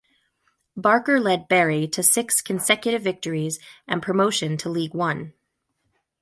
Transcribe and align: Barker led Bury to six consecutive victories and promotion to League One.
Barker 0.75 1.19
led 1.19 1.47
Bury 1.47 1.87
to 1.89 2.01
six 2.01 2.41
consecutive 2.41 3.03
victories 3.03 3.59
and 3.87 4.01
promotion 4.01 4.57
to 4.57 4.67
League 4.67 4.95
One. 4.95 5.33